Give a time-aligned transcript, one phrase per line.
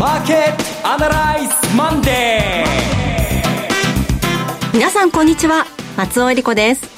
[0.00, 5.66] マーケットアナライズマンデー皆さんこんにちは。
[5.98, 6.88] 松尾英里子です。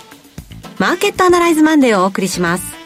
[0.79, 2.77] マーケットアナライズマンデーをお送りします。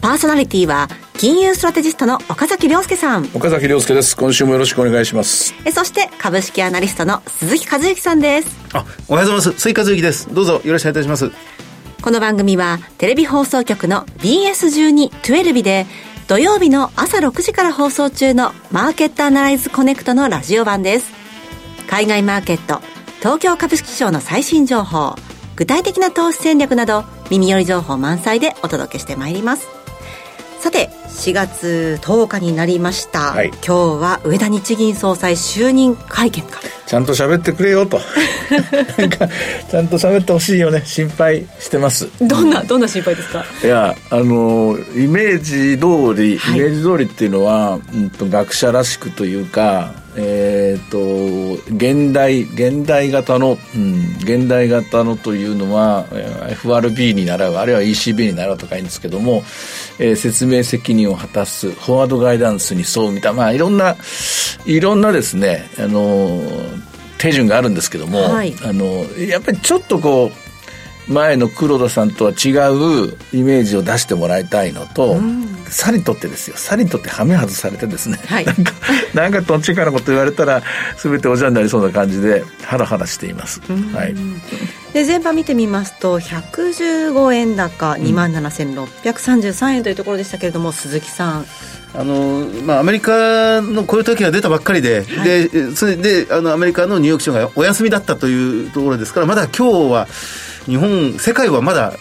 [0.00, 0.86] パーソナリティは
[1.18, 3.28] 金融ストラテジストの岡崎良介さん。
[3.34, 4.16] 岡崎良介です。
[4.16, 5.54] 今週もよろしくお願いします。
[5.64, 8.56] えそして株式アナリストの鈴木一之さんです。
[8.72, 9.58] あおはようございます。
[9.58, 10.32] 鈴木一之です。
[10.32, 11.32] どうぞよろしくお願いいたします。
[12.00, 15.86] この番組はテレビ放送局の BS12-12 で
[16.30, 21.10] 土曜日の朝6時から放送中のマーケットアナライズコネクトのラジオ版です。
[21.88, 22.80] 海外マーケット、
[23.18, 25.16] 東京株式市場の最新情報、
[25.56, 27.02] 具体的な投資戦略など
[27.32, 29.66] 耳寄り情報満載でお届けしてまいります。
[30.60, 33.32] さて、4月10日になりました。
[33.32, 36.60] はい、今日は上田日銀総裁就任会見か。
[36.86, 38.00] ちゃんと喋ってくれよと。
[38.98, 39.28] なんか、
[39.70, 40.82] ちゃんと喋ってほしいよね。
[40.84, 42.08] 心配してます。
[42.20, 43.44] どんな、どんな心配ですか？
[43.62, 56.06] いや、あの、イメージ通り、イメージ通りっていうのは、うんと、学者らしくというか、えっ、ー、と現代現代型の、うん、現代型のというのは
[56.50, 59.44] FRB に習うあるいは ECB に習うとかいいんですけども、
[59.98, 63.96] えー、説明責任を果たすフォワードガイダンスに沿うみたいなまあいろんな
[64.66, 66.42] いろんなですねあの
[67.20, 70.32] 手順があるんですけども、はい、あのやっぱりちょっとこ
[71.08, 75.50] う前の黒田さんとは違うイメージを出してもらいたいのと、うん。
[75.70, 76.56] さりとってですよ。
[76.56, 78.72] さりとってはめ外されてですね、はい、なんか
[79.14, 80.62] なんかどっちかのこと言われたら
[80.96, 84.14] 全ておじゃになりそうな感じでハラハラしています、はい、
[84.92, 91.46] で前場見てみますと115円高2万7633円というところでしたけれども、うん、鈴木さん
[91.92, 100.06] あのまあ、アメリカの雇用統計が出たばっかりではい、でそれであのアメリカのニューヨーク市場がお休みだったというところですからまだ今日は
[100.66, 101.94] 日本世界はまだ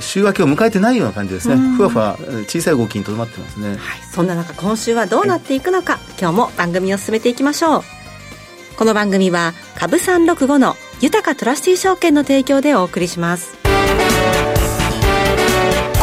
[0.00, 3.78] 週明けを迎えてないような感じですね、ふわふわ小さい動きにとどまってますね、はい、
[4.12, 7.82] そんな中今週はどうなっていくのか、はい、今日も番組を進めていきましょう。
[8.76, 13.54] この番組は株三六五の豊トラスティ証券の提供でお送りします。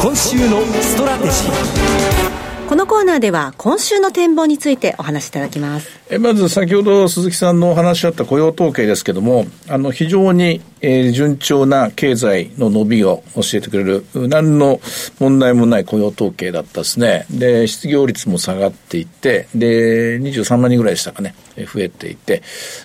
[0.02, 5.90] 今週のストラテジーこのコーナーでは今週の展望についてお話しいただきます。
[6.12, 14.80] えまず先ほど鈴木さんのお話しあった雇用統計ですけどもあの非常に、えー、順調な経済の伸びを教えてくれる何の
[15.20, 17.26] 問題もない雇用統計だったですね。
[17.32, 21.34] で失業率も下がっていってで23万人ぐらいでしたかね
[21.74, 22.44] 増えていて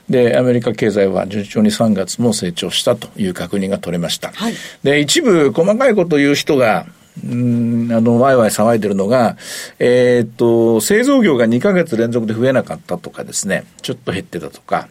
[0.08, 6.86] でアメリカ経済は順調に3月も成長したという確認が取れました、はい、で一部細かいことを言う人が
[7.22, 9.36] うん、あの、ワイワイ騒いでるのが、
[9.78, 14.88] えー、っと、製造業が2か月連続で増えなかったとかですね、ちょっと減ってたとか、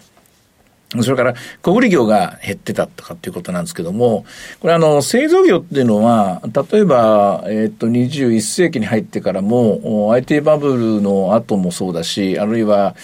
[1.01, 4.25] それから、小売業が減ってたとかっていうことなんですけども、
[4.59, 12.95] これあの、製造業っていうのは、例えば、えっ、と、21世紀に入ってからも、IT バブルの後もそうだし、あるいは、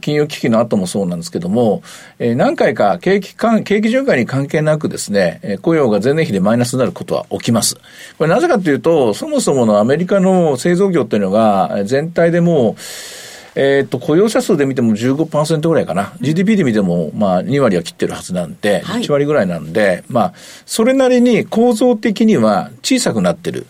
[0.00, 1.82] 金融危機の後もそうなんですけども、
[2.18, 7.76] え何回か景気か景気循環に関係なくですね、雇用が前年比でマイナスになることは起きます。
[8.18, 12.82] これなぜかというと、そもそものアメリカの製造業っていうのが、全体でもう、
[13.54, 16.12] えっ、と、雇用者数で見ても15%ぐらいかな。
[16.20, 23.66] GDP で見ても、まあ、2割は切ってるはずなんで、はい、1割ぐらいなんで、まあ、それなりに構造的には小さくなってる。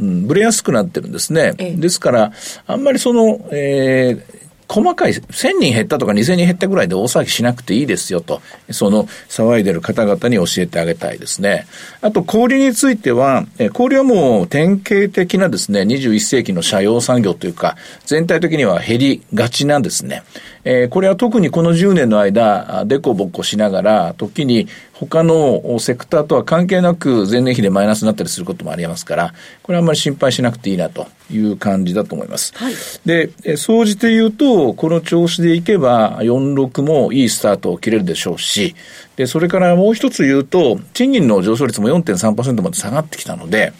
[0.00, 1.54] うん、ぶれやすくなってるんですね。
[1.58, 2.32] ええ、ですから、
[2.66, 11.66] あんまりその、えー、細かい、1000人減ったとか2000人減ったぐらいで大騒ぎしなくていいですよと、その騒いでる方々に教えてあげたいですね。
[12.02, 20.22] あと、氷については、氷はもう典型的なですね、21世紀の社用産業というか、全体的には減りがちなんですね。
[20.64, 32.52] えー、これは特にこの10年の間、でこぼこしながら、時に他のセクターとは関係なく前年比でマイナスになったりすることもありますから、これはあんまり心配しなくていいなという感じだと思います。
[32.56, 32.74] はい、
[33.06, 38.74] で、総じて言うと、この調子でいけば、46もいいスタートを切れるでしょうし、
[39.16, 43.72] で、それからもう一つ言うと、賃金の上昇率も4.3%まで下がってきたので、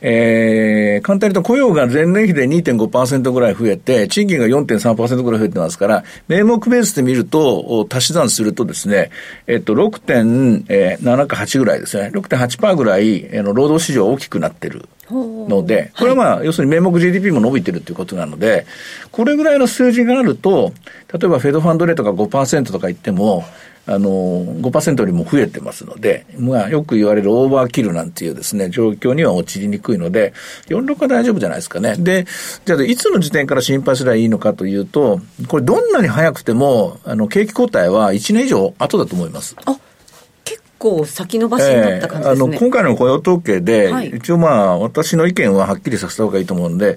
[0.00, 9.10] えー、簡単に言うと雇用が前年比で2.5%ぐらい増えて、賃金が4.3%ぐらい増えてますから、名目ベースで見ると、足し算するとですね、
[9.46, 14.88] えっと、6.7か8ぐらいですね、6.8%ぐらい、あの、労働市場大きくなってる。
[15.10, 18.66] ので、これはまあ、要するに名目 GDP も伸びてるということなので、
[19.10, 20.72] これぐらいの数字があると、
[21.12, 23.44] 例えばフェドファンドレートが5%とか言っても、
[23.86, 30.32] あの、5%よりも増えてますので、まあ、よく言われるオーバーキルなんていうですね、状況には陥りにくいので、
[30.68, 31.96] 46は大丈夫じゃないですかね。
[31.98, 32.26] で、
[32.64, 39.54] じゃあ、いつの時点から心配すればいいのかというと、これどんなに早くても、あの、景気後退は1年以上後だと思います。
[39.66, 39.78] あ結
[40.78, 42.46] 構先延ばしになった感じですね。
[42.46, 46.96] えーあの今回の雇用統計で、はい一応まあ、私の意見ははっきりさせた方がいいと思うんで、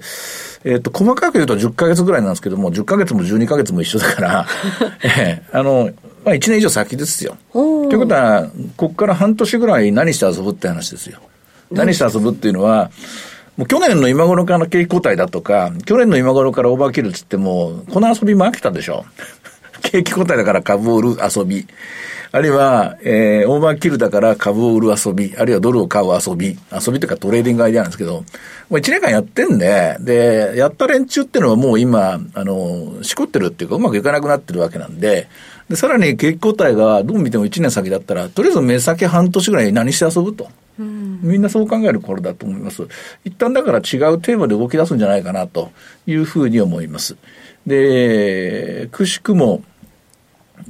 [0.64, 4.46] えっ、と、細かく言うと10ヶ月ぐらいなんですけども、10ヶ月も12ヶ月も一緒だから、
[5.02, 5.90] えーあの、
[6.24, 7.36] まあ1年以上先ですよ。
[7.52, 11.18] ということは、ここから半年ぐらい何して遊ぶって話ですよ。
[11.70, 12.90] 何して遊ぶっていうのは、
[13.56, 19.04] もう去年の今頃から景気後退だとか、去年の今頃からオーバーキルっつっても、この遊びも飽きたでしょ。
[19.82, 21.66] 景気後退だから株を売る遊び。
[22.30, 25.34] あるいは、えー、オーバーキルだから株を売る遊び。
[25.36, 26.58] あるいはドルを買う遊び。
[26.70, 28.24] 遊びというかトレーディングアイデアなんですけど、も
[28.70, 35.28] う1年間やってんで、で、やった連中っていうのはもう今、あの、しこってるっていうか、うまくいかなくなってるわけなんで、
[35.70, 40.48] で、さらに景気後退がどう見ても1年先だったら、とりあえず目先半年ぐらい何して遊ぶと。
[40.78, 42.86] みんなそう考える頃だと思います。
[43.24, 45.72] 一旦だから違うテーマで動き出すんじゃないかなと
[46.06, 47.16] いうふうに思います。
[47.66, 49.62] で、くしくも、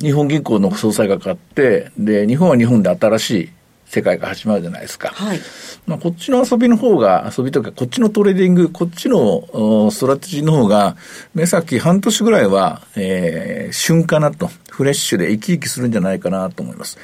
[0.00, 3.50] 日本銀行の総裁が変わって、で、日本は日本で新しい
[3.86, 5.08] 世界が始まるじゃないですか。
[5.08, 5.40] はい。
[5.86, 10.96] まあ、こっちの遊びの方が、遊びというか、こっちのトレーディング、こっちのおストラテジーの方が、
[11.34, 16.98] 目先半年ぐらいは、えー、旬かなと、フレッシュで生き生きするんじゃないかなと思います。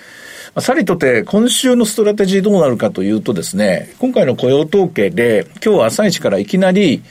[0.54, 7.02] まあさりとて、今週のストラテジーどうなるかというとですね、今回の雇用統計で、今日朝一からいきなり、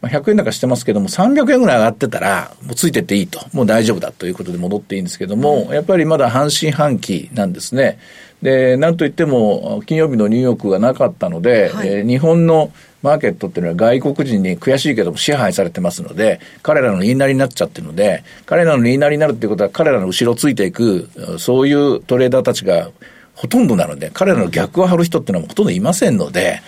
[0.00, 7.98] まあ、100円高してますけども、300円ぐらい上がってたら、もうついてっていいと、もう大丈夫だということで戻っていいんですけども、やっぱりまだ半信半疑なんですね。
[8.42, 12.72] で、なんといっても、金曜日のニューヨークがなかったので、はいえー日本の
[13.02, 21.08] マーケットっていうのは外国人に悔しいけども支配されてますので、彼らの言いなりになっちゃってるので、彼らの言いなりになるっていうことは彼らの後ろついていく、
[21.38, 22.90] そういうトレーダーたちが
[23.34, 26.60] ほとんどなので、彼らの逆を張る人っていうのはほとんどいませんので、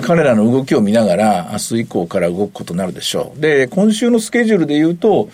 [0.00, 3.40] で彼らの動きを見ながら、明日以降から動くことになるでしょう。
[3.40, 5.30] で、今週のスケジュールで言うと、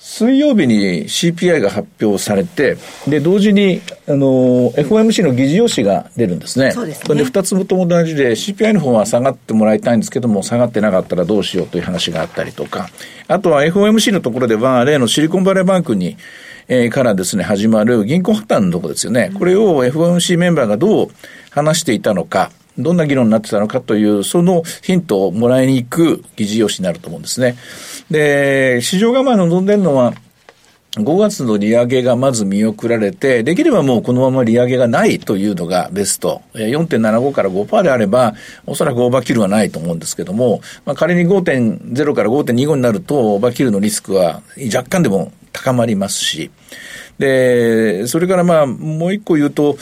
[0.00, 2.76] 水曜日に CPI が発表されて、
[3.06, 6.72] で、同時に、あの、FOMC の議事要旨が出るんですね。
[6.72, 12.88] そうですねで二つとも同じで、CPI の方は下がってもらいたいんですけども、下がってなかったらどうしようという話があったりとか、
[13.28, 16.16] あとは FOMC のところでは、例のシリコンバレーバンクに、
[16.66, 19.30] えーからですね、始まる銀行破綻のところですよね。
[19.34, 21.08] これを FOMC メンバーがどう
[21.50, 27.56] 話していたのか、どんな議論になってたのかという、そのヒントをもらいに行く議事要旨になると思うんですね。
[28.10, 30.14] で、市場がまあ望んでるのは、
[30.96, 36.42] 5月の利上げがまず見送られて、できればもうこのまま利上げがないというのがベスト。
[36.52, 38.34] 4.75から5%であれば、
[38.66, 46.50] おそらくオーバーキルはないと思うんですけども、まあ、仮に5.0から5.25になると、オーバーキルのリスクは若干でも高まりますし、
[47.18, 49.76] で、それからまあ、もう一個言うと、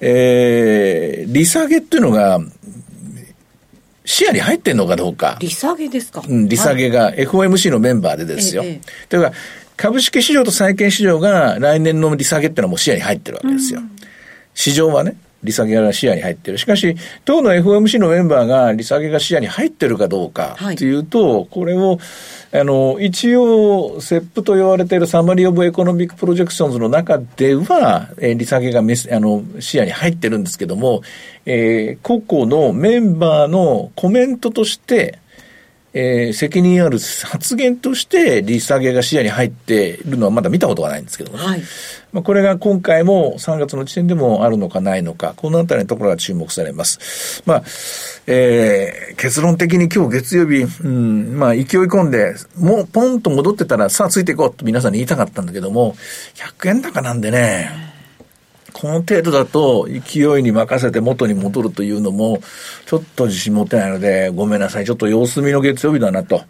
[0.00, 2.40] えー、利下げっていうのが、
[4.04, 5.36] 視野に入ってんのかどうか。
[5.40, 8.62] 利下げですかうん、利下げが FOMC のメンバーでですよ。
[8.64, 9.32] ええというか、
[9.76, 13.80] 株式市場と債券市場が来年の利下げってのはもう視野に入ってるわけですよ。
[14.54, 16.58] 市場はね、利下げが視野に入ってる。
[16.58, 21.98] しかし、当の FOMC のメンバーが利下げが視野に入ってるかどうかはいうと、これを、
[22.52, 31.02] あの、一応、 SEP と言われている Summary of Economic Projections の中では、えー利下げがメスあの視野に入ってるんですけども、
[31.46, 35.18] えー個々のメンバーのコメントとして、
[35.98, 41.44] えー責任ある発言として利下げが視野に入っているのはまだ見たことがないんですけどもね。
[41.44, 41.62] はい。
[42.12, 47.42] まあ、これが今回も3月の時点でもあるのかないのか、このあたりのところが注目されます。
[47.46, 47.62] まあ、
[48.26, 55.96] えー結論的に今日月曜日、うん、まあ勢い込んで、もうポンと戻ってたらさあついていこうと皆さんに言いたかったんだけども、
[56.34, 57.95] 100円高なんでね、
[58.78, 62.40] この程度だと勢いに任せて元に戻るというのも、
[62.84, 64.84] ちょっと自信持てないので、ごめんなさい。
[64.84, 66.42] ちょっと様子見の月曜日だなと。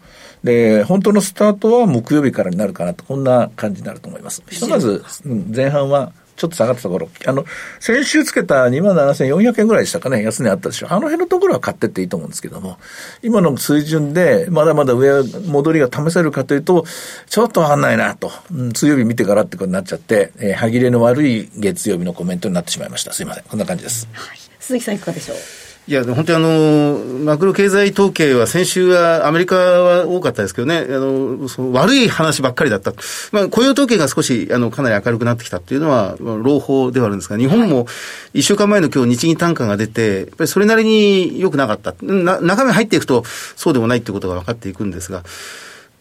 [0.43, 4.43] で、本当のスタートは木曜日からになるかなと、こんな感じになると思います。
[4.49, 7.45] ひとまず、うん前半はちょっと下がったところ、あの、
[7.79, 10.87] 先週つけた27,400円ぐらいでしたかね、安値あったでしょ。
[10.89, 12.77] あの辺のところは買ってっていいと思うんですけども、
[13.23, 16.85] 今の水準でまだまだ上、戻りが試せるかというと、
[17.29, 23.11] ちょっとわかんないなと、うん、水曜日見てからってことになっちゃって、えー歯切れの悪い月曜日のコメントになってしまいました。
[23.13, 23.43] すいません。
[23.43, 24.07] こんな感じです。
[24.13, 25.66] はい鈴木さんいかがでしょう？
[25.89, 32.91] いや、本当にあの、マクロ経済統計は先週はアメリカは多かったですけどね、あの、その悪い話ばっかりだった。
[33.31, 37.87] まあ、雇用統計が少し、あの、かなり明るくなってきたっていうのは、まあ朗報ではあるんですが、日本も
[38.33, 41.95] 一週間前の今日日銀単価が出て、やっぱりそれなりに良くなかった。
[42.01, 43.23] な中身入っていくと、
[43.55, 45.23] そうでもないっていうことが分かっていくんですが、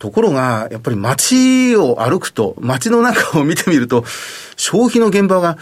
[0.00, 4.05] ところが、やっぱり街を歩くと、街の中を見てみると、
[4.57, 5.59] 消費の現場が、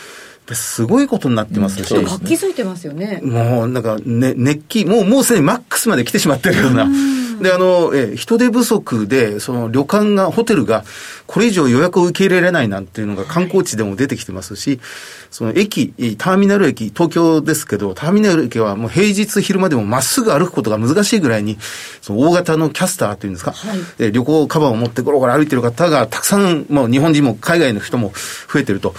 [0.52, 3.20] すごいことになってますし、そう活気づいてますよね。
[3.22, 6.86] もうなんか、ね、熱気、もう、もうすでにマックスまで来てしまってるような、
[7.40, 10.84] で、あの、え人手不足で、その旅館が、ホテルが、
[11.26, 14.80] これ以上予約を受け入れられないなんていうのが観光地でも出てきてますし、
[15.30, 21.58] その駅、ターミナル駅、東京ですけど、ターミナル駅はもう平日昼間でもまっすぐ歩くことが難しいぐらいに、
[22.02, 28.12] その大型のキャスターというんですか、はい、旅行カバンを持ってゴロゴロ歩いてる方がたくさん、もう日本人も海外の人も
[28.52, 28.94] 増えてると。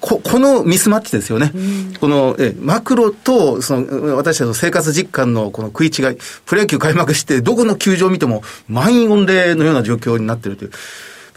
[0.00, 1.52] ここのミスマッチですよね。
[1.54, 10.70] うん、このえマクロとその私たちの生活実感のこの食い違い、プロ野球開幕して、どこの球場を見ても満員御礼のような状況になっているという。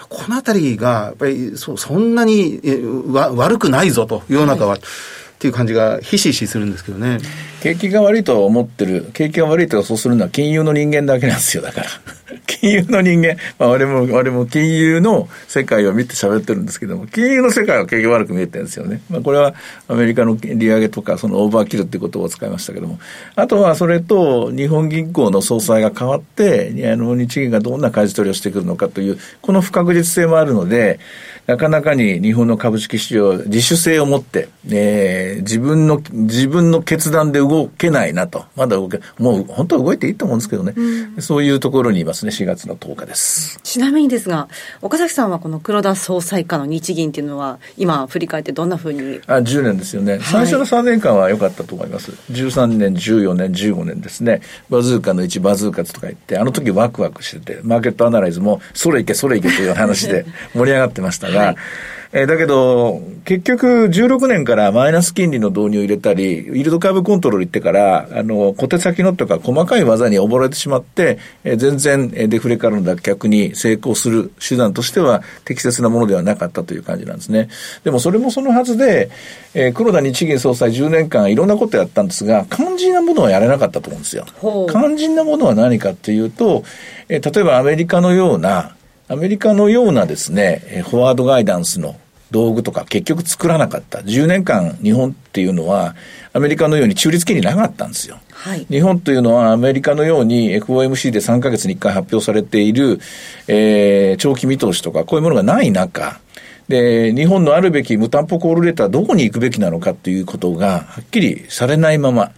[0.10, 4.72] このあたりが、やっぱりそそんなにえわ悪くないぞと、世の中は。
[4.72, 4.82] はい
[5.40, 7.20] っていう感じがひしひしするんですけどね。
[7.62, 11.88] 景気が悪いと思ってる、景気が悪いとそうするのは金融の人間だけなんですよ、だから。
[12.46, 19.02] 金融の人間、まあ、我も、我も金融の世界を見て喋ってるんですけども、金融の世界は景気悪く見えてるんですよね。
[19.10, 19.54] まあ、これは
[19.88, 23.00] アメリカの利上げとか、そのオーバーキルっていう言葉を使いましたけども、
[23.36, 31.00] あとはそれと日本銀行の総裁が変わって、あの、日銀がどんな舵取りをしてくるのかという、この不確実性もあるので、
[31.50, 38.46] なかなかに日本の株式市場、自主性を持って、えー、自分の、自分の決断で動けないなと。
[38.56, 40.74] まだ動け、もう本当は動いていいと思うんですけどね。
[40.78, 43.60] うん、そういうところにいますね、4月の10日です。
[43.64, 44.48] ちなみにですが、
[44.84, 49.20] 岡崎さんはこの黒田総裁下の日銀っていうのは、今振り返ってどんなふうに？
[49.26, 50.20] あ、10年ですよね。
[50.22, 52.12] 最初の3年間は良かったと思います。
[52.32, 54.42] 13年、14年、15年ですね。
[54.70, 61.56] バズーカの1バズーカとか言って、あの時ワクワクしてて、マーケットアナライズも、それいけ、それいけという話で盛り上がってましたが、はい
[62.12, 77.48] えー、だけど、結局16年からマイナス金利の導入を入れたり、イールドカーブコントロール行ってから、あの、小手先のとか細かい技に溺れてしまって、えー、全然デフレからの脱却に成功する手段としては適切なものではなかったという感じなんですね。
[77.84, 79.12] でもそれもそのはずで、
[79.54, 84.26] えー、黒田日銀総裁10年間いろんなことやったんですが、肝心なものはやれなかったと思うんですよ。
[84.42, 86.64] 肝心なものは何かっていうと、
[87.08, 88.76] えー、例えばアメリカのような、
[89.12, 91.96] アメリカのようなですね、フォワードガイダンスの
[92.30, 94.00] 道具とか結局作らなかった。
[94.00, 95.96] 10年間日本っていうのは
[96.32, 98.20] アメリカのように中立金利なかったんですよ。
[98.30, 103.00] はい、日本というのはアメリカのように FOMC で3ヶ月に1回発表されている、
[103.48, 106.20] えー、長期見通しとかこういうものがない中、
[106.68, 112.32] で、日本のあるべき無担保コールレーターはどこに行くべきなのかっていうことがはっきりされないまま、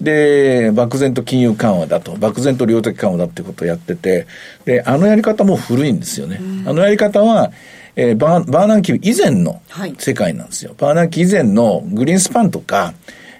[0.00, 4.26] で、漠然と金融緩和だと、漠然と量的緩和だってことをやってて、
[4.64, 6.40] で、あのやり方も古いんですよね。
[6.66, 7.52] あのやり方は、
[7.96, 9.62] えー、バーバーナンキー以前の
[9.98, 10.70] 世界なんですよ。
[10.72, 12.94] はい、バーナンキー以前のグリーンスパンとか、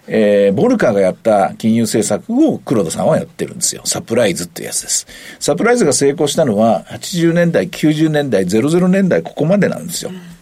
[0.07, 3.83] えー、ボルカーがやった金融政策を黒田さんはやってるんですよ。
[3.85, 5.07] サプライズっていうやつです。
[5.41, 10.11] サプライズが成功したのは80年代、90年代、00年代ここまでなんですよ。
[10.11, 10.34] うん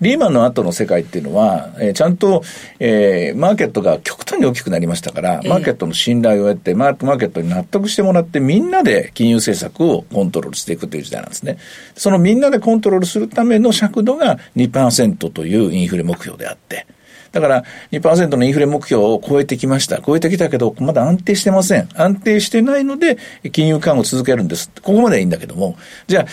[0.00, 2.42] リーマンの後の世界っていうのは、えー、ちゃんと、
[2.78, 11.58] えー、マーケットが極端に大きくなりましたから、マーケットの信頼を得て、マーケットに納得してもらって、みんなで金融政策をコントロールしていくという時代なんですね。
[11.96, 16.86] そのみんなでコントロールするための尺度が2%というインフレ目標であって、
[17.34, 20.00] だから2%のインフレ目標を超えてきました。
[20.00, 21.88] 超えてきたけど、まだ安定してません。
[21.94, 23.18] 安定してないので、
[23.50, 24.70] 金融緩和を続けるんです。
[24.82, 26.26] ここまではいいんだけども、じゃあ、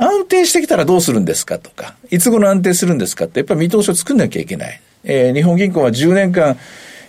[0.00, 4.80] 安定してきたらどうするんですかとか、いつ頃安定するんですかって、やっぱり見通しを作んなきゃいけない。
[5.02, 6.56] えー、日本銀行は10年間、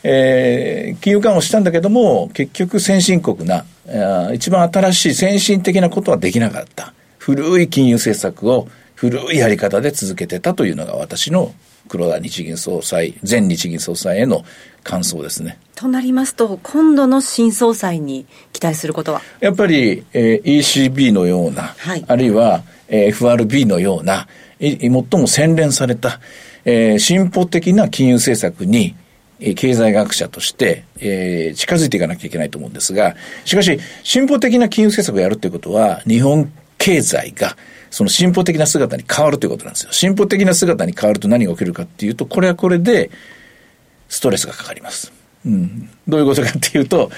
[0.04, 3.64] えー、金融緩和をしたんだけども、結局先進国な、
[4.34, 6.94] 一番新しい先進的なことはできなかった。
[7.18, 11.54] 古い金融政策を古いやり方で続けてたというのが私の
[11.88, 14.44] 黒田日銀総裁、前日銀総裁への
[14.84, 15.60] 感想ですね。
[15.76, 19.22] となりますと、今度の新総裁に期待することは？
[19.40, 24.28] やっぱり、えー、ECB のような、はい、あるいはえー、FRB のような、
[24.60, 26.20] 最も洗練された、
[26.66, 28.96] えー、進歩的な金融政策に、
[29.56, 33.16] 経済学者として、えー、近づいていかなきゃいけないと思うんですが、
[33.46, 37.56] しかし、進歩的な金融政策をやるということは、日本経済が、
[37.90, 39.94] その進歩的な姿に変わるということなんですよ。
[39.94, 43.10] 進歩的な姿に変わると何が起きるかっていうと、これはこれで、
[44.10, 45.14] ストレスがかかります。
[45.46, 45.90] うん。
[46.08, 47.10] どういうことかっていうと、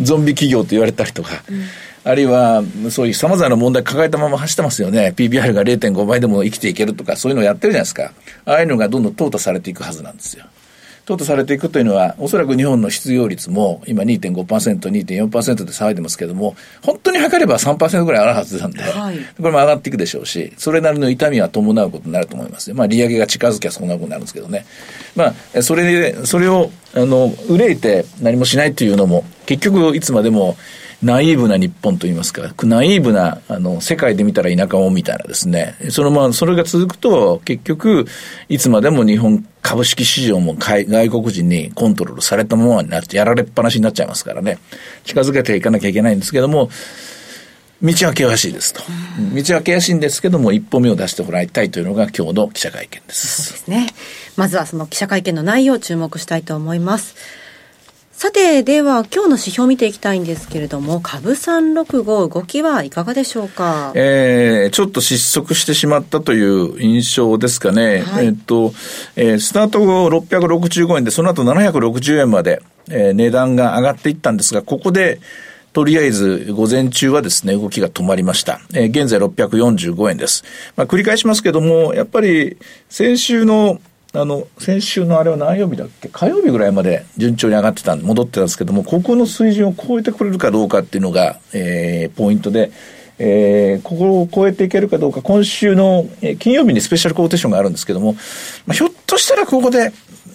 [0.00, 1.64] ゾンビ企業と言われたりとか、うん
[2.08, 5.12] あるいは、そういう様々な問題抱えたまま走ってますよね。
[5.16, 8.12] PBR が0.5倍でも生きていけるとか、そういうのをやってるじゃないですか。
[8.44, 10.44] ああいうのがどんどん淘汰されていくはずなんですよ。
[11.06, 14.44] 淘汰されていくというのは、おそらく日本の失業率も今2.5%、
[14.90, 24.66] 2.4%で騒いでますけども、本当に測れば3%ぐらいあるはずなんで、はい、これも上がっていくでしょうし、それなりの痛みは伴うことになると思いますまあ、利上げが近づきゃそんなことになるんですけどね。
[25.14, 30.56] まあ、それで、それを、あの、憂いて何もしないというのも、結局いつまでも、
[31.02, 38.06] ナイーブな日本といいますか、ナイーブな、あの、世界で見たら田舎もみたいなですね、そのまま、それが続くと、結局、
[38.48, 44.58] いつまでも日本株式市場も外国人にコントロールされたままになって、やられっぱなしになっちゃいますからね。
[45.04, 46.70] 近づけていかなきゃいけないんですけども、
[47.82, 48.80] 道は険しいですと。
[48.80, 48.86] 道
[49.54, 53.42] は険しいんですけども、一歩目を出してもらいたいというのが今日の記者会見です。
[53.42, 53.88] そうですね。
[54.36, 57.16] まずはその記者会見の内容を注目したいと思います。
[58.36, 63.92] さて、では今日の指標を見ていきたいんですけれども、株365動きはいかがでしょうか？
[63.94, 68.00] えー、ちょっと失速してしまったという印象ですかね。
[68.00, 68.74] はい、えっと、
[69.16, 75.18] えー、スタート後665円で、その後760円まで、えー、値段が上がっていったんですが、ここで、
[75.72, 78.60] とりあえず午前中はですね、動きが止まりました。
[78.74, 80.44] えー、現在645円です。
[80.76, 82.58] まあ、繰り返しますけども、やっぱり
[82.90, 83.80] 先週の
[84.16, 86.08] あの、先週のあれは何曜日だっけ？
[86.08, 92.70] 火曜日ぐらいまで順調に上がってた戻ってたんですけども、ここの水準を超えてくれるかどうかっていうのが、えー、ポイントで、
[93.18, 96.06] えー、ここを超えていけるかどうか、今週の、
[96.38, 98.12] 金曜日にスペシャルコーテーションがあるんですけども、
[98.66, 99.92] まあ、ひょっとしたらここで、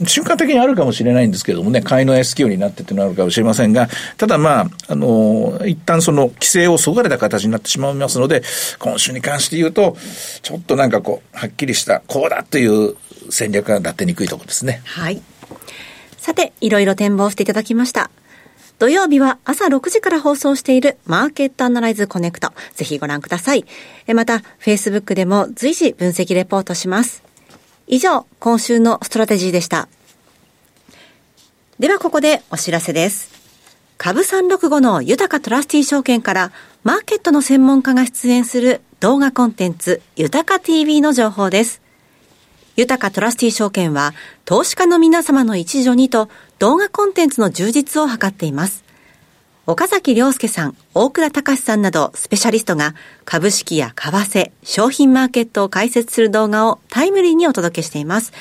[0.08, 8.42] 瞬間的にあるかもしれないんですけどもね、買いの S q になってっていうのがあるかもしれませんが、ただまあ、あのー、一旦その規制をそがれた形になってしまいますので、
[8.80, 9.96] 今週に関して言うと、
[10.42, 12.96] ちょっとなんかこう、はっきりした、こうだという
[13.30, 14.82] 戦略が立てにくいところですね。
[14.86, 15.22] はい。
[16.18, 18.10] さて、いろいろ展望していただきました。
[18.82, 22.52] 土曜日は朝6時から放送しているマーケットアナライズコネクト。
[22.74, 23.64] ぜひご覧ください。
[24.08, 27.22] また、Facebook でも随時分析レポートします。
[27.86, 29.88] 以上、今週のストラテジーでした。
[31.78, 33.30] ではここでお知らせです。
[34.00, 36.52] 株365の豊かトラスティ証券から
[36.84, 41.84] マーケットの専門家が出演する動画コンテンツ豊か TV の情報です。
[42.76, 44.14] 豊かトラスティ証券は、
[44.46, 48.84] 投資家の皆様の一助にと、動画コンテンツの充実を図っています。
[49.68, 58.34] 岡崎良介さん、大倉隆さんなどスペシャリストが株式や為替、商品マーケットを解説する動画をタイムリーにお届けしています。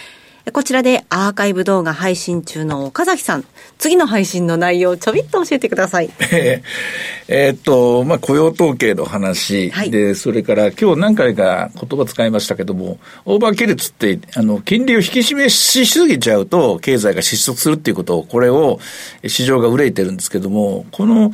[0.53, 3.45] こちらでアーカイブ動画配信中の岡崎さん、
[3.79, 6.11] 次の配信の内容をちょびっと教えてください。
[7.29, 18.81] えっと、まあ、雇用統計の話、はい、で、それから今日何回か言葉使いましたけども、オーバーキルツって、あの、金利を引き締めしすぎちゃうと、経済が失速するっていうことを、これを
[19.27, 21.33] 市場が憂いてるんですけども、この、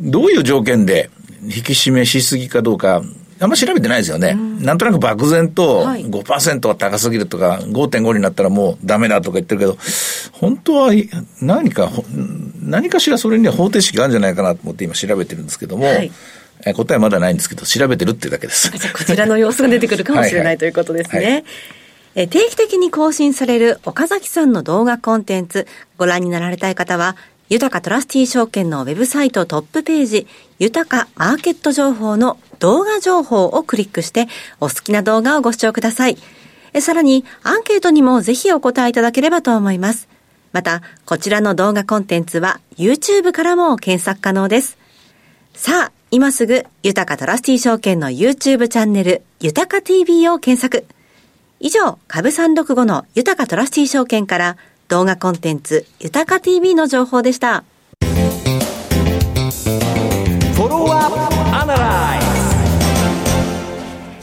[0.00, 1.10] どういう条件で
[1.42, 3.02] 引き締めしすぎかどうか、
[3.40, 4.30] あんま調べてないですよね。
[4.30, 9.78] うん、なんとなく漠然と5%は高すぎるとか、5.5になったらもうダメだとか言ってるけど、
[10.32, 10.92] 本当は
[11.40, 11.90] 何か、
[12.62, 16.10] 何かしらそれには方程式があるんじゃないかなと思って今調べてるんですけども、はい
[16.74, 18.68] 答えまだないんですけど、調べてるってだけです。
[18.76, 21.24] じゃこちらの様子が出てくるかもしれないはい、ということですね。
[21.24, 21.44] はい
[22.14, 27.14] え定期的に更新される岡崎さんの動画コンテンツ、ご覧になられたい方は、
[27.48, 30.26] 豊かトラスティー証券のウェブサイトトップページ、
[30.58, 34.26] 豊かマーケット情報の動画情報をクリックして、
[34.60, 36.18] お好きな動画をご視聴ください。
[36.80, 40.08] さらに、アンケートにもぜひお答えいただければと思います。
[40.52, 44.76] また、こちらの動画コンテンツは YouTube からも検索可能です。
[45.54, 50.86] さあ、今すぐ、豊かトラスティ証券の YouTube チャンネル、豊か TV を検索。
[51.60, 54.56] 以上、株365の豊かトラスティ証券から、
[54.88, 57.64] 動画コンテンツ、豊か TV の情報でした。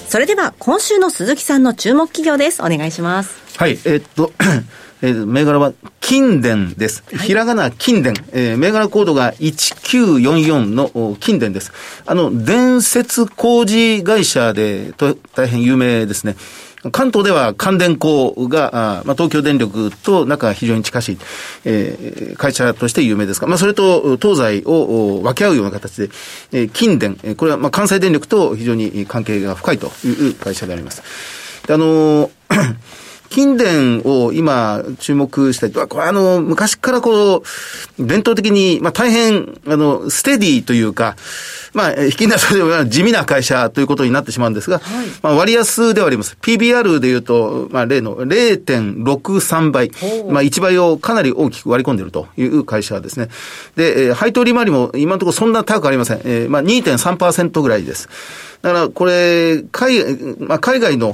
[0.08, 2.64] それでは今週の鈴木さんの注目企業です。
[2.64, 3.60] お願いします。
[3.60, 4.32] はい、えー、っと、
[5.04, 7.04] えー、銘柄は金電です。
[7.14, 8.16] はい、ひらがな金電。
[8.32, 11.72] えー、銘柄コードが1944の金電です。
[12.08, 16.36] あの、伝説工事会社でと大変有名ですね。
[16.92, 21.18] 関東では関電工が、あまあ、東京電力と中が非常に近しい、
[21.66, 26.10] えー、会社として有名ですが、まあ、それと東西を分け合うような形で、
[26.52, 31.04] えー、近電、これはまあ関西電力と非常に関係が深いという会社であります。
[31.68, 32.30] あのー
[33.36, 37.44] 近電を今注目したりとか、これあの、昔からこう、
[38.00, 41.18] 伝統的に、まあ大変、あの、ステディというか、
[41.74, 46.38] まあ、引き出しでは地味な会社ということになってしまうんですが、はい、まあ割安ではあります。
[46.42, 49.92] PBR で言うと、まあ例の0.63倍、
[50.32, 53.28] まあ1倍をかなり大きく割り込んでいるという会社ですね。
[53.76, 56.22] で、配当利回りも今のところそんな高くありません。
[56.24, 58.08] えー、まあ2.3%ぐらいです。
[58.62, 61.14] だからこれ、海,、まあ、海外の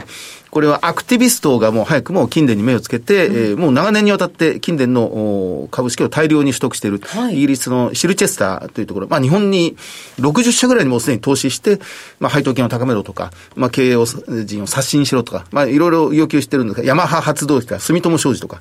[0.52, 9.78] これはアクティビストがもう早くも近電に目をつけて、うん、えー、もう長年にわたって近電の株式を大量に取得している、はい、イギリスのシルチェスターというところ、まあ日本に
[10.20, 11.80] 60社ぐらいにもうすでに投資して、
[12.20, 18.60] まあ配当金を高めろとか、まあ経営を人を刷新しろとか、まあいろいろ要求してるんですが、ヤマハ発動機か住友商事とか、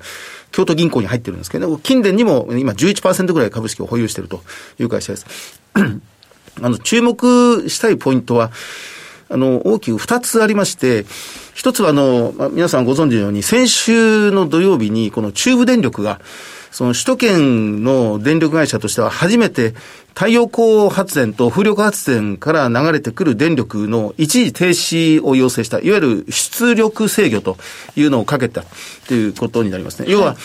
[0.53, 4.43] 京都銀行に入ってるんですけど、近電にも今11%ぐらい株式を保有していると
[4.79, 5.61] いう会社です。
[6.63, 8.53] あの、注目したいポイントは、
[9.31, 11.07] あの、大きく2つありまして、
[11.55, 16.21] 一つはあの、まあ、皆さんご存知のように、先週の土曜日に、この中部電力が、
[16.71, 19.75] その首都圏の電力会社としては初めて
[20.15, 27.57] 太陽光発電と風力発電から流れてくる電力の一時停止を要請した、いわゆる出力制御と
[27.97, 28.65] いうのをかけた
[29.09, 30.11] ということになりますね。
[30.11, 30.37] 要は、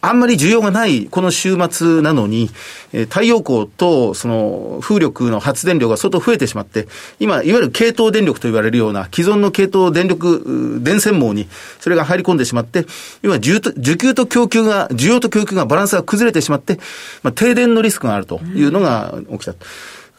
[0.00, 2.50] あんまり需要がないこの週末なのに、
[2.92, 6.86] えー、太陽光とその風力の発電量が相当増えてしまって、
[7.18, 11.48] 今、いわゆる系統電力と言われるような既存の系統電力、電線網に
[11.80, 12.86] それが入り込んでしまって、
[13.22, 16.78] 今、需給と供給が、需要と供給がバランスが崩れてしまって、
[17.22, 19.52] まあ、停電のリスクがあるというのが起きた。
[19.52, 19.58] うん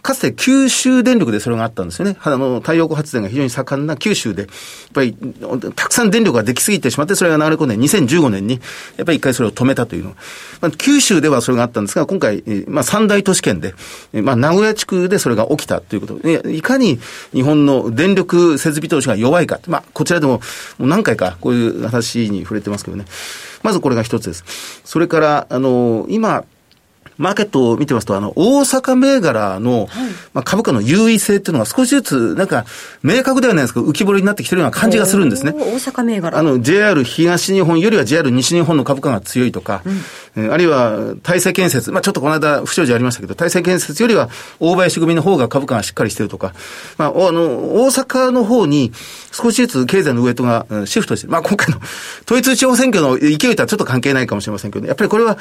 [0.01, 2.17] かつて九州電力でそれがあったんですよね。
[2.21, 4.49] あの、太陽光発電が非常に盛んな九州で、やっ
[4.93, 5.15] ぱり、
[5.75, 8.59] たくさん電力ができすぎてしまって、それが流れ込んで、2015年に、
[8.95, 10.15] やっぱり一回それを止めたというの。
[10.61, 13.73] まあ、九州ではそれがあったんですが、今回、まあ、三大都市圏で、
[14.13, 16.99] まあ、名古屋地区でそれが起きたということ、いかに
[17.33, 19.59] 日本の電力設備投資が弱いか。
[19.67, 20.41] まあ、こちらでも、
[20.77, 23.05] もう何回かこういう話に触れてますけどね。
[23.63, 24.45] まずこれが一つです。
[24.85, 26.45] それから、あの、今、
[27.19, 29.87] マーケットを見てますと、あの、大阪銘柄の、はい、
[30.33, 32.65] まあ、株価の優位性っていうのが少しずつ、なんか、
[33.03, 35.51] 明確ではないですけど、浮き彫りになってきてるような感じがするんですね。
[35.51, 36.37] 大阪銘柄。
[36.37, 39.83] あの、JR 東日本よりは JR 西日本の株価が強いとか、
[40.37, 44.29] うん、あるいは、大成建設、まあ、ちょっとこの間不祥事ありましたけど、大成建設よりは、
[44.61, 46.53] 大林組の方が株価がしっかりしてるとか、
[46.97, 47.41] まあ、あの、
[47.83, 48.93] 大阪の方に、
[49.31, 51.31] 少しずつ経済のウエイトがシフトしてる。
[51.31, 51.79] まあ、今回の
[52.25, 55.37] 統一地方選挙の勢いとはちょっと関係ないかもしれませんけど、やっぱりこれは、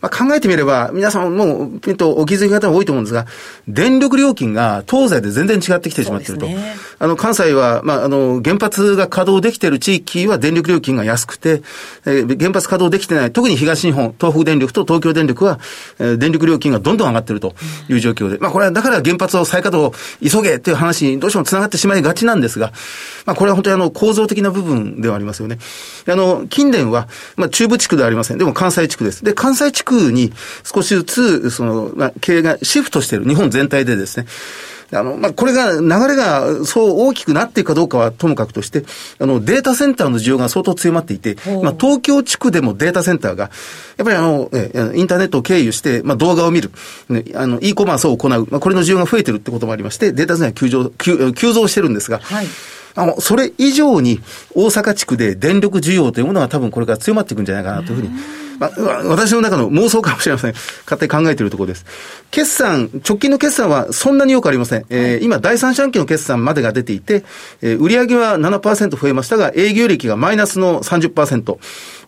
[0.00, 3.26] まあ、考えてみれば、皆さんもう、ピンとお気づき方も多いと思うんですが、
[3.66, 6.46] 電力料金が東西で全然違ってきてしまっていると。
[6.46, 11.62] ね、あの、関西は、まあ、あの、原発が稼働できている地域は電力料金が安くて、
[12.06, 15.58] えー、原発稼働できてない、特に東日本、東北電力と東京電力は、
[15.98, 17.54] えー、電力料金がどんどん上がっていると
[17.88, 22.72] いう状況で、まあ、これはだから原発を再稼働急げっていう話にどうしても繋がってしまいがちなんですが、
[23.26, 25.58] まあ、これは本当にあの、構造的な部分ではありますよね。
[26.06, 28.38] あの、近年は、まあ、中部地区ではありません。
[28.38, 29.24] でも関西地区です。
[29.24, 30.32] で、関西地区に
[30.64, 31.07] 少しずつ、
[31.50, 34.26] その、まあ、経営がシフトしている、日本全体でですね。
[34.90, 38.84] あの、まあ、これが、流れがそう大きくなっていくかどうかはともかくとして、
[39.18, 43.50] あの、データセンターの需要が相当強まっていて、まあ、東京地区でもデータセンターが、
[43.98, 46.70] やっぱりあの、え、インターネットを経由して、まあ、動画を見る、
[47.10, 52.46] ね、あの、e コマースを行う、まあ、これの需要が増えてるってこともありまして、データセンター急増、急急増してるんですが、はい。
[52.94, 54.20] あの、それ以上に
[54.54, 58.10] 大阪地区で電力需要というものが多分これから強まっていくんじゃないかなというふうに
[58.58, 58.70] まあ、
[59.04, 60.52] 私の中の妄想かもしれません。
[60.84, 61.86] 勝手に考えているところです。
[62.30, 64.84] 決算、直近の決算はそんなによくありません。
[64.90, 67.24] えー、今、第三四半期の決算までが出ていて、
[67.62, 71.58] えー、売上は7%増えましたが、営業利益がマイナスの30%。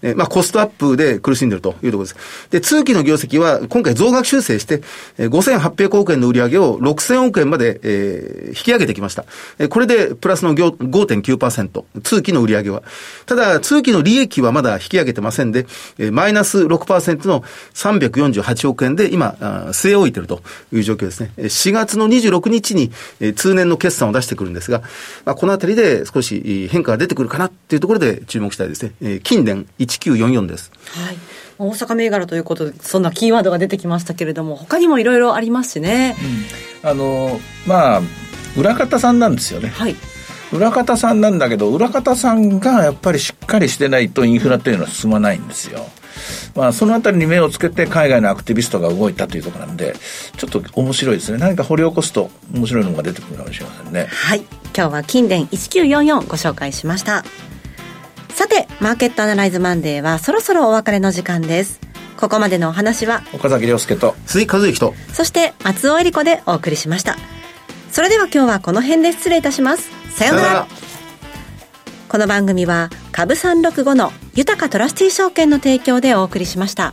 [0.02, 2.16] えー、まあ、コストアップで苦しんでいるというところです。
[2.50, 4.82] で、通期の業績は今回増額修正して、
[5.18, 9.24] えー、5800億円の売上を6000億円まで、えー、引き上げてきました。
[9.58, 12.82] えー、これでプラスの5.9%、通期の売上は。
[13.26, 15.66] ただ、通期の利益はまだ引き上げてませんで、
[15.98, 17.42] えー、マイナス6%の
[17.74, 19.36] 348億円で今、
[19.70, 21.32] 据え置いているという状況ですね。
[21.36, 24.82] 4月の26日に、えー、通年の決算を出してくるんですが、
[25.24, 28.92] まあ、このあたりで少し変化が出てくるかなっていうところで注目したいですね。
[29.02, 30.70] えー、近年1944です。
[30.86, 31.16] はい。
[31.58, 36.16] 大阪銘柄ということで、そんなキーワードが出てきましたけれども、他にもいろいろありますしね。
[36.82, 38.02] うん、あの、まあ、
[38.56, 39.68] 裏方さんなんですよね。
[39.68, 39.96] はい。
[40.52, 45.86] 裏方さんなんだけど、裏方さんがやっぱりしっかりしてないとインフラというのは進まないんですよ。
[46.54, 49.94] まあ、そのあたりに目をつけて海外のアクティビストが動いたというところなんで、
[50.36, 51.38] ちょっと面白いですね。
[51.38, 54.06] 何か掘り起こすと面白いのが出てくるかもしれませんね。
[54.10, 54.40] はい。
[54.76, 57.24] 今日は金電1944ご紹介しました。
[58.34, 61.80] さて、マーケットアナライズマンデーはそろそろお別れの時間です。
[62.16, 67.16] ここまでのお話は、岡崎亮介と、鈴木和之と、そして松尾恵理子でお送りしました。
[67.90, 69.90] それでは今日はこの辺で失礼いたします。
[70.14, 70.79] さようなら。
[72.10, 76.92] この番組は、株365の豊かトラスティ証券の提供でお送りしました。